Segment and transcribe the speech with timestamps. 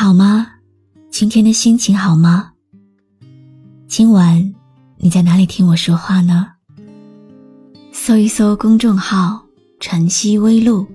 [0.00, 0.46] 好吗？
[1.10, 2.52] 今天的心情好吗？
[3.88, 4.54] 今晚
[4.96, 6.46] 你在哪里听我说话呢？
[7.90, 9.44] 搜一搜公众号
[9.80, 10.86] “晨曦微露”，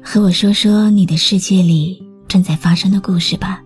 [0.00, 3.60] 和我说说你的世界里正在发生的故事吧。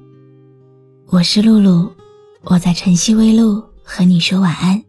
[1.09, 1.93] 我是露露，
[2.45, 4.83] 我在晨曦微露和你说晚安。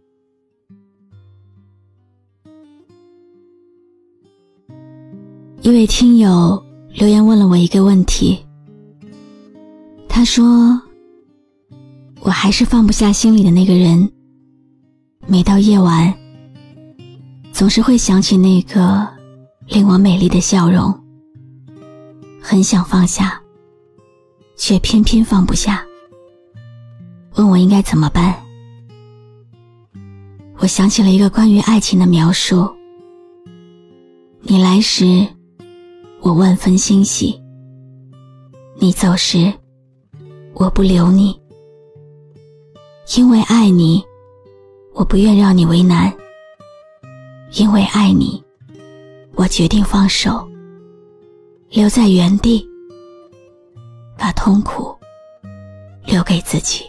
[5.62, 8.40] 一位听友留言问了我一个问题。
[10.14, 10.80] 他说
[12.20, 14.12] ：“我还是放不下心里的那个人。
[15.26, 16.14] 每到夜晚，
[17.54, 19.08] 总是会想起那个
[19.68, 20.94] 令我美丽的笑容，
[22.42, 23.42] 很想放下，
[24.58, 25.82] 却偏偏放不下。
[27.36, 28.36] 问我应该怎么办？
[30.58, 32.70] 我想起了一个关于爱情的描述：
[34.42, 35.26] 你来时，
[36.20, 37.34] 我万分欣喜；
[38.78, 39.52] 你走时。”
[40.54, 41.40] 我不留你，
[43.16, 44.04] 因为爱你，
[44.94, 46.14] 我不愿让你为难。
[47.54, 48.42] 因为爱你，
[49.34, 50.48] 我决定放手，
[51.70, 52.66] 留在原地，
[54.18, 54.96] 把痛苦
[56.06, 56.86] 留给自己。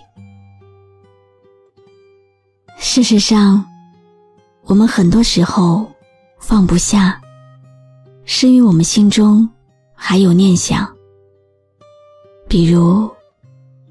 [2.78, 3.64] 事实上，
[4.64, 5.90] 我们很多时候
[6.38, 7.20] 放不下，
[8.24, 9.48] 是因为我们心中
[9.94, 10.86] 还有念想，
[12.48, 13.10] 比如。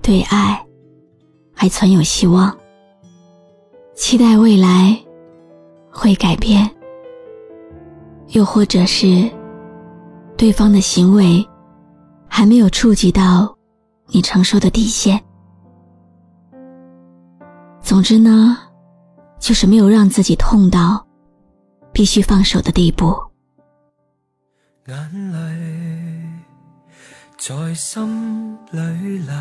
[0.01, 0.65] 对爱
[1.53, 2.55] 还存有希望，
[3.95, 4.97] 期待未来
[5.91, 6.69] 会改变，
[8.29, 9.29] 又或者是
[10.35, 11.47] 对方的行为
[12.27, 13.55] 还没有触及到
[14.07, 15.21] 你承受的底线。
[17.81, 18.57] 总之呢，
[19.39, 21.05] 就是没有让自己痛到
[21.91, 23.15] 必须放手的地步。
[27.43, 28.79] 在心里
[29.17, 29.33] 流，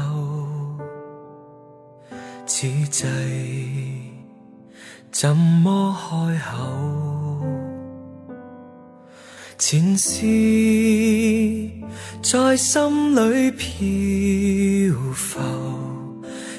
[2.47, 3.07] 此际
[5.13, 6.57] 怎么开口？
[9.59, 10.17] 前事
[12.23, 15.39] 在心里漂浮，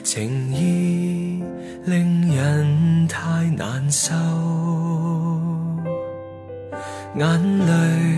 [0.03, 1.44] 情意
[1.85, 4.13] 令人太难受，
[7.16, 8.10] 眼泪。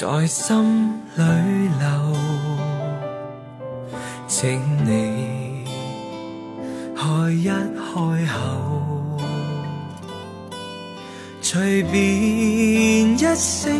[0.00, 1.22] 在心里
[1.80, 1.88] 流，
[4.28, 5.64] 请你
[6.94, 7.56] 开一开
[8.32, 8.38] 口，
[11.42, 11.98] 随便
[13.12, 13.74] 一声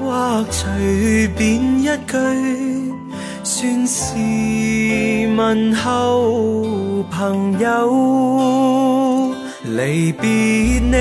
[0.00, 2.18] 或随便一句，
[3.44, 4.12] 算是
[5.36, 9.32] 问候朋友。
[9.66, 10.28] 离别
[10.80, 10.94] 你，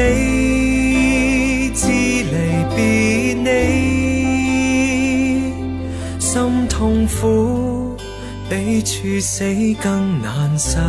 [8.85, 9.44] 处死
[9.81, 10.79] 更难受，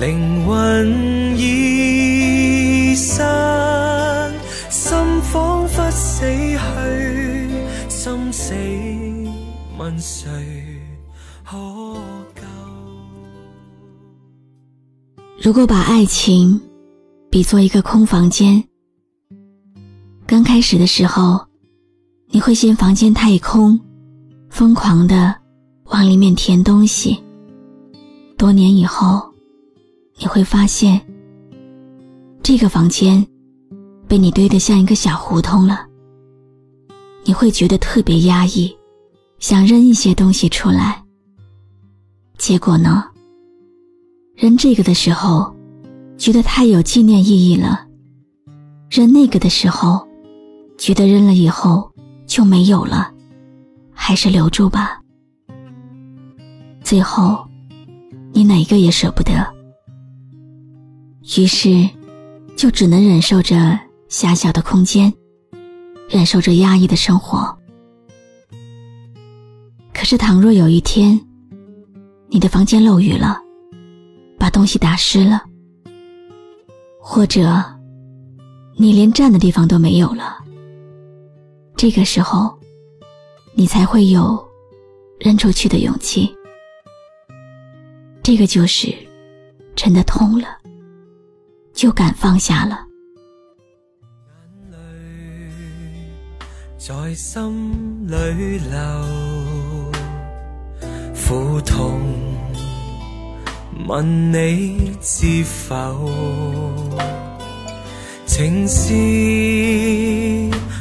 [0.00, 4.32] 灵魂已散，
[4.70, 6.58] 心仿佛死去，
[7.88, 8.54] 心死
[9.78, 10.26] 问谁
[11.44, 11.56] 可
[12.34, 12.42] 救？
[15.42, 16.58] 如果把爱情
[17.30, 18.64] 比作一个空房间，
[20.26, 21.46] 刚开始的时候。
[22.32, 23.76] 你会嫌房间太空，
[24.50, 25.34] 疯狂的
[25.90, 27.18] 往里面填东西。
[28.36, 29.22] 多年以后，
[30.18, 31.00] 你会发现，
[32.42, 33.24] 这个房间
[34.08, 35.86] 被你堆得像一个小胡同了。
[37.24, 38.74] 你会觉得特别压抑，
[39.38, 41.02] 想扔一些东西出来。
[42.38, 43.04] 结果呢，
[44.34, 45.54] 扔这个的时候，
[46.16, 47.86] 觉得太有纪念意义了；
[48.88, 50.08] 扔那个的时候，
[50.78, 51.90] 觉得扔了以后。
[52.30, 53.12] 就没有了，
[53.92, 54.99] 还是留住吧。
[56.90, 57.46] 最后，
[58.32, 59.30] 你哪个也舍不得，
[61.38, 61.88] 于是，
[62.56, 63.78] 就只能忍受着
[64.08, 65.14] 狭小的空间，
[66.08, 67.56] 忍受着压抑的生活。
[69.94, 71.16] 可是，倘若有一天，
[72.28, 73.40] 你的房间漏雨了，
[74.36, 75.44] 把东西打湿了，
[77.00, 77.62] 或者，
[78.76, 80.38] 你连站的地方都没有了。
[81.76, 82.52] 这个时候，
[83.54, 84.44] 你才会有
[85.20, 86.28] 扔出去的勇气。
[88.22, 88.94] 这个就是
[89.74, 90.46] 真的通了，
[91.72, 92.86] 就敢放下了。
[94.70, 94.78] 眼泪
[96.78, 98.14] 在心里
[98.58, 98.78] 流，
[101.14, 102.00] 苦痛
[103.88, 106.10] 问你知否？
[108.26, 108.92] 情是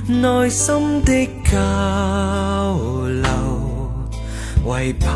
[0.07, 1.57] 内心的交
[3.07, 3.29] 流，
[4.65, 5.07] 唯盼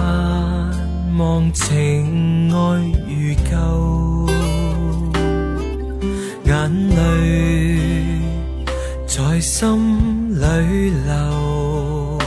[1.18, 2.58] 望情爱
[3.08, 3.54] 如旧，
[6.46, 6.98] 眼泪
[9.06, 10.44] 在心里
[11.06, 12.18] 流，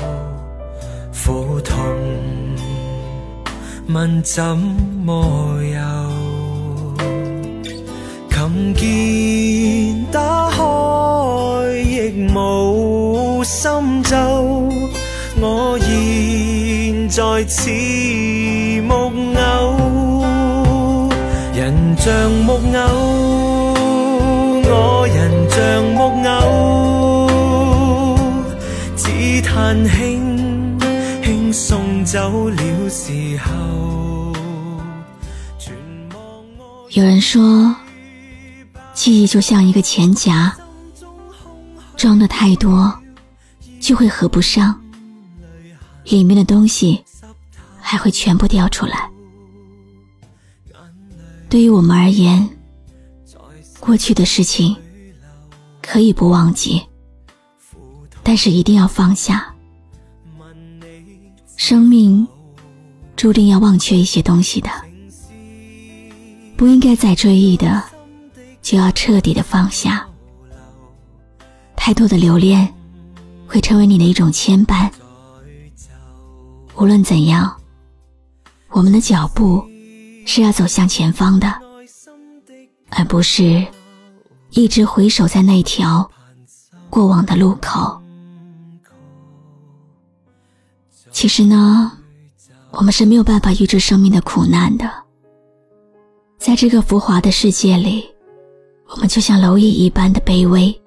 [1.12, 1.74] 苦痛
[3.88, 4.56] 问怎
[5.04, 5.78] 么有？
[8.30, 8.84] 琴键
[10.12, 10.62] 打开
[11.82, 14.14] 亦无心奏，
[15.40, 17.70] 我现在似
[22.06, 23.74] 像木偶，
[24.62, 28.16] 我人像木偶，
[28.96, 30.78] 只叹轻
[31.24, 34.32] 轻送走了时候，
[35.58, 35.74] 全
[36.14, 36.20] 忘
[36.56, 37.74] 我有人说，
[38.94, 40.56] 记忆就像一个钱夹，
[41.96, 42.96] 装的太多
[43.80, 44.80] 就会合不上，
[46.04, 47.02] 里面的东西
[47.80, 49.10] 还会全部掉出来。
[51.48, 52.48] 对于我们而言，
[53.80, 54.76] 过去的事情
[55.80, 56.82] 可以不忘记，
[58.22, 59.54] 但是一定要放下。
[61.56, 62.26] 生命
[63.16, 64.68] 注定要忘却一些东西的，
[66.56, 67.82] 不应该再追忆的，
[68.60, 70.06] 就要彻底的放下。
[71.76, 72.68] 太多的留恋
[73.46, 74.90] 会成为你的一种牵绊。
[76.76, 77.56] 无论怎样，
[78.68, 79.64] 我们的脚步
[80.26, 81.50] 是要走向前方的，
[82.90, 83.64] 而不是
[84.50, 86.10] 一直回首在那条
[86.90, 87.98] 过往的路口。
[91.10, 91.90] 其实呢，
[92.72, 94.90] 我们是没有办法预知生命的苦难的。
[96.36, 98.04] 在这个浮华的世界里，
[98.88, 100.78] 我们就像蝼蚁一般的卑微。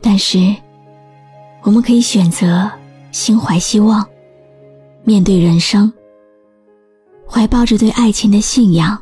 [0.00, 0.56] 但是，
[1.62, 2.68] 我们可以选择
[3.12, 4.04] 心怀希望，
[5.04, 5.92] 面对人生，
[7.30, 8.98] 怀抱着对爱情的信仰，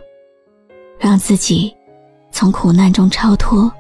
[0.98, 1.74] 让自己
[2.32, 3.72] 从苦难中超脱。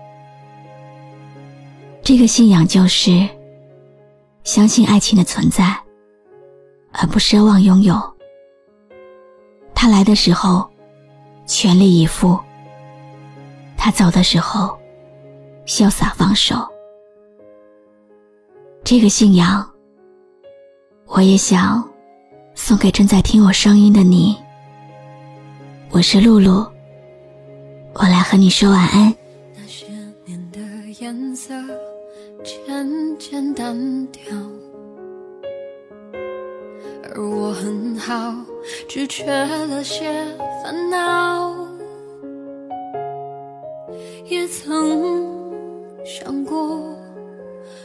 [2.00, 3.28] 这个信仰就是
[4.44, 5.76] 相信爱情的存在，
[6.92, 8.00] 而不奢望拥有。
[9.74, 10.70] 他来的时候，
[11.44, 12.38] 全力以赴；
[13.76, 14.78] 他走的时候，
[15.66, 16.56] 潇洒放手。
[18.84, 19.68] 这个信仰，
[21.06, 21.86] 我也想
[22.56, 24.36] 送给正在听我声音的你。
[25.90, 26.66] 我是露露，
[27.92, 29.14] 我来和你说晚安。
[29.54, 29.86] 那些
[30.24, 30.58] 年的
[30.98, 31.54] 颜色
[32.42, 34.22] 渐渐淡掉，
[37.04, 38.34] 而我很好，
[38.88, 40.26] 只缺了些
[40.64, 41.54] 烦恼。
[44.24, 45.24] 也曾
[46.04, 46.82] 想过。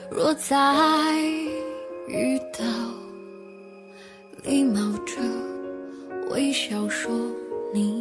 [0.10, 0.58] 若再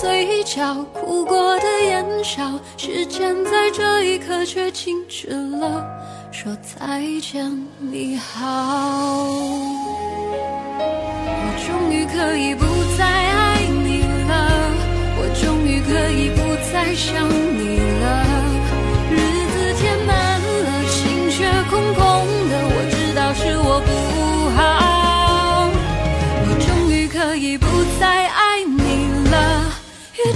[0.00, 5.82] 嘴角，哭过的眼梢，时间在这一刻却静止了，
[6.30, 9.26] 说再见你好。
[11.38, 12.64] 我终于可以不
[12.98, 14.32] 再爱你了，
[15.18, 16.38] 我终于可以不
[16.70, 17.26] 再想
[17.58, 17.95] 你了，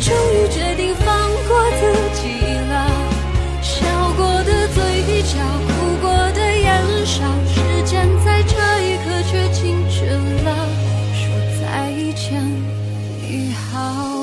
[0.01, 2.41] 终于决定放过自己
[2.71, 2.91] 了。
[3.63, 3.85] 笑
[4.17, 5.39] 过的嘴角，
[5.69, 10.07] 哭过的眼梢，时间在这一刻却静止
[10.45, 10.69] 了。
[11.15, 11.23] 说
[11.61, 12.43] 再见，
[13.21, 14.20] 你好。